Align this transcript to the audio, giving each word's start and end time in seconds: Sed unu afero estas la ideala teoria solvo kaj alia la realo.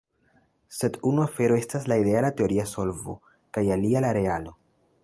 Sed 0.77 0.97
unu 1.09 1.23
afero 1.25 1.59
estas 1.65 1.85
la 1.93 1.99
ideala 2.05 2.33
teoria 2.41 2.67
solvo 2.75 3.17
kaj 3.59 3.69
alia 3.79 4.07
la 4.09 4.15
realo. 4.21 4.59